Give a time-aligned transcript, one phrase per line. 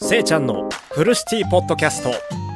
[0.00, 2.47] せいちゃんのフルシティポッドキャスト。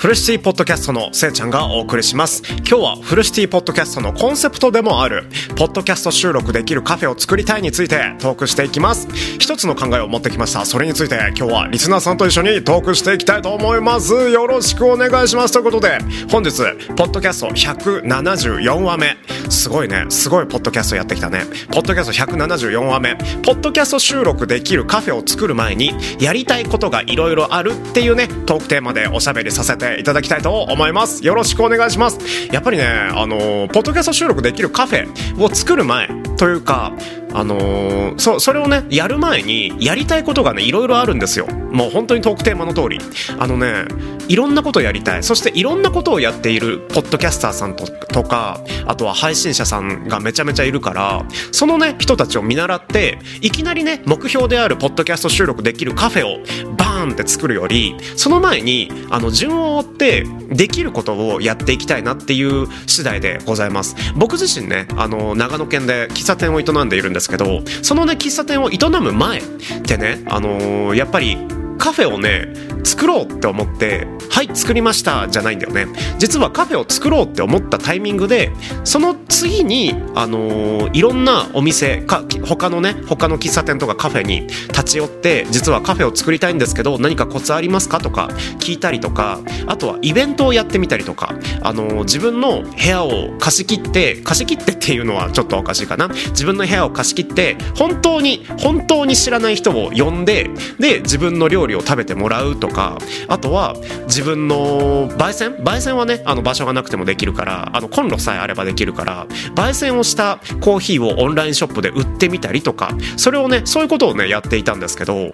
[0.00, 2.42] フルシティポッドキャストのせいちゃんがお送りします。
[2.60, 5.24] 今日はフルシティポッドキャストのコンセプトでもある、
[5.56, 9.06] ポッドキャスト収録できるカフェを作りたいについてトークしていきます。
[9.38, 10.64] 一つの考えを持ってきました。
[10.64, 14.14] それについて今日はリスナーさんと一緒にトークしていきたいと思います。
[14.30, 15.52] よろしくお願いします。
[15.52, 15.98] ということで、
[16.30, 16.50] 本日、
[16.96, 19.18] ポッドキャスト174話目。
[19.50, 20.06] すごいね。
[20.08, 21.42] すごいポッドキャストやってきたね。
[21.72, 23.16] ポッドキャスト174話目。
[23.42, 31.24] ポッドキャスト収録できるカフェを作る前に、やりたいことがいろいろあるっていうね、トークテーマでおしゃべりさせていただきたいと思います。
[31.24, 32.18] よろしくお願いします。
[32.52, 36.92] やっぱりねあのポッドキャスト収録できるカフェを作る前というか
[37.32, 41.46] あのー、そそれをねやる前にやりたいことがねいろいろあるんですよ。
[41.46, 42.98] もう本当にトークテーマの通り。
[43.38, 43.84] あのね
[44.28, 45.22] いろんなことをやりたい。
[45.22, 63.94] そしていろんなことをやっているポッドキャスターさんととかあとは配信者さんがめちゃめちゃいるからそのね人たちを見習っていきなりね目標であるポッドキャスト収録できるカフェをバーンって作るよりその前にあの順を追ってできることをやっていきたいなっていう次第でございます。
[64.16, 69.42] 僕自身ねあの長野県で喫茶店を営んでいるんですけどそのね喫茶店を営む前っ
[69.84, 71.36] てねあのー、やっぱり
[71.80, 72.52] カフェをね
[72.84, 75.86] 作ろうって思ってはい作りましたじゃないんだよね。
[76.18, 78.52] 実はカフェを作ろうって思ったタイミングで
[78.84, 88.28] その次にあのー、いろんなお店か他のね他の喫茶店とかカフェに立ち寄って実はカフェを作りたいんですけど何かコツありますかとか
[88.58, 96.08] 聞いたりとかあとはイベントをやってみたりとかあのー、自分の部屋を貸し切って貸し切ってっていうのはちょっとおかしいかな。
[96.08, 105.56] 自分の部屋を貸し切って本当に本当に知らない人を呼んでで自分の料理を食べてもらうとかあとは自分の焙煎？
[105.56, 115.30] 焙煎はねあの場所がなくてもできるからあのコンロさえあればできるから焙煎をしたコーヒーをオンラインショップで売ってみたりとかそれをねそういうことをねやっていたんですけど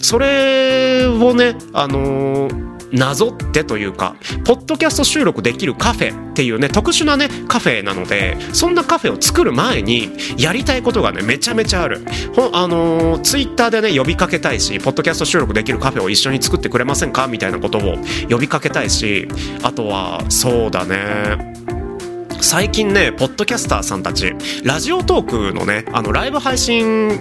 [0.00, 12.04] それをねあのーなぞってというかポッドキャスト収録できるカフェっていうね特殊なねカフェなのでそんなカフェを作る前にやりたいことがねめちゃめちゃある。
[12.34, 17.26] ほあのー、ツイッターでね呼びかけたいしポッドキャスト収録できるカフェを一緒に作ってくれませんか？
[17.26, 17.96] みたいなことを
[18.30, 19.28] 呼びかけたいし
[19.62, 21.54] あとはそうだね。
[22.40, 27.18] 最近ねポッドキャスターさんたちラジオトークのねあのライブ配信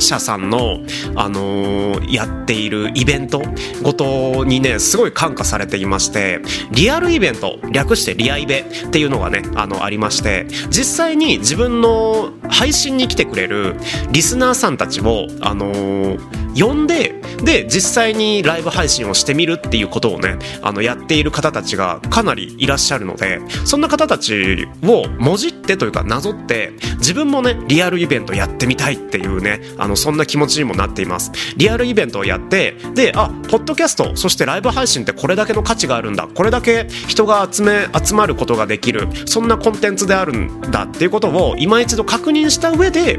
[0.00, 0.80] 社さんの、
[1.16, 3.42] あのー、やっているイベント
[3.82, 6.40] ごとにねすごい感化されていまして
[6.70, 13.76] リアルイベント略してリアイベっていうのがねあのありまして実際に自分の配信に来てくれる
[14.10, 31.32] リスナーさんたちを、あのー呼んでで実際にライブ配信をしてみるっていうことをねあのやっている方たちがかなりいらっしゃるのでそんな方たちをもじってというかなぞって自分もねリアルイベントやってみたいっていうねあのそんな気持ちにもなっています。
[31.56, 43.18] リアルイベントをやってであポッドキャストそしてライブ配信ってこれだけの価値があるんだこれだけ人が集め集まることができるそんなコンテンツであるんだっていうことを今一度確認した上で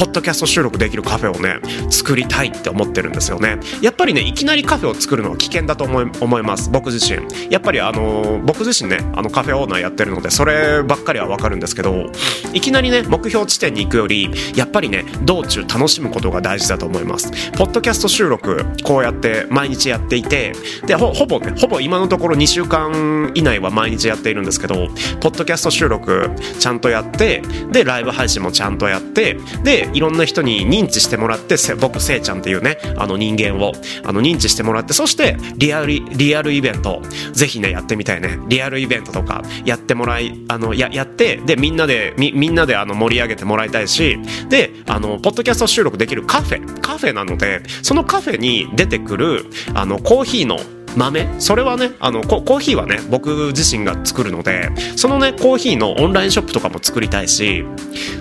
[0.00, 3.58] ポッドキャスト収録できるカフェをね作りたいって思ってるんですよね。
[3.82, 6.70] やっぱりねいきなりカフェを作るのは危険だと思い思います。
[6.70, 7.20] 僕自身。
[7.50, 12.06] やっぱりあの僕自身ねあのカフェオーナーやってるのでそればっかりはわかるんですけど
[12.54, 17.30] いきなりね目標地点に行くよりやっぱりね道中楽しむことが大事だと思います。
[17.52, 20.54] ポッドキャスト収録こうやって毎日やっていて
[20.86, 24.88] でほぼねほぼ今のところ2週間以内は毎日やっているんですけど
[25.20, 33.72] ポッドキャスト収録ちゃんとやってでライブ配信もちゃんとやってでいろんな人に認知してもらって僕せいちゃんっていうねあの人間を
[34.04, 37.02] あの認知してもらってそしてリアルリアルイベント
[37.32, 38.38] ぜひねやってみたいね。
[38.48, 44.18] リアルイベントとかやってもらいあのややってでみんなでみみんなであの盛り上げてもらいたいし
[44.48, 50.58] であのポッドキャスト収録できるカフェカフェなのでそのカフェに出てくるあのコーヒーの
[50.96, 51.28] 豆？
[51.38, 57.64] それはねあのコーヒーはね僕自身が作るのでそのねコーヒーのオンラインショップとかも作りたいし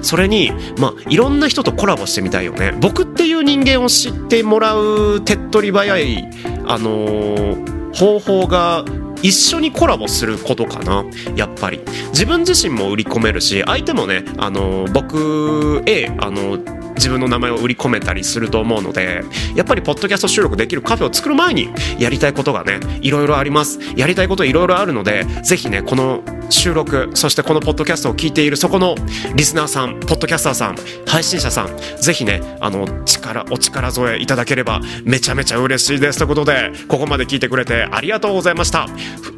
[0.02, 2.74] それにまあいろんな人とコラボしてみたいよね。
[2.80, 6.30] 僕っていう人間を知ってもらう手っ取り早い
[6.66, 8.86] あのー、方法が
[9.22, 11.04] 一緒にコラボすることかな。
[11.36, 11.82] やっぱり。
[12.12, 16.58] 自分自身も売り込めるし相手もねあの僕へあの
[17.00, 19.24] 自分の名前を売り込めたりすると思うので
[19.56, 23.80] やっぱりポッドキャスト収録できるカフェを作る前にやりたいことがねいろいろあります。
[23.96, 28.96] やりたいこといろいろあるのでぜひねこの収録そしてこのポッドキャストを聞いているそこの
[29.36, 30.76] リスナーさんポッドキャスターさん
[31.06, 38.88] 配信者さんぜひねあの力お力添えいただければめちゃめちゃ嬉しいですということでここまで聞いてくれてありがとうございました。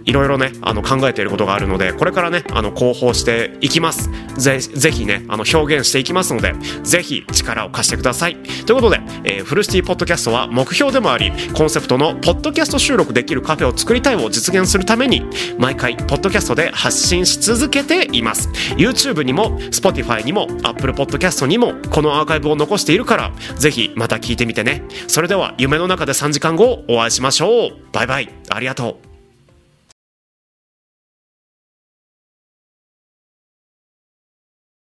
[0.06, 4.10] いろいろねあの考えていることがあるのでこれからねあの広報していきます。
[4.38, 6.54] ぜぜひねあの表現していきますので
[6.84, 8.36] ぜひ力を貸してください。
[8.66, 15.24] ということで、えー、フルシティポッドキャストは目標でもありコンセプトのポッドキャスト収録できるカフェを作りたいを実現するために
[15.58, 18.50] 毎回ポッドキャストで発信し続けています。
[18.78, 24.84] YouTube にも Spotify にも Apple Podcast にもこのアーカイブを残しているからぜひまた聞いてみてね。
[25.08, 27.78] それでは夢の中で3時間後お会いしましょう。
[27.92, 28.30] バイバイ。
[28.50, 29.11] ありがとう。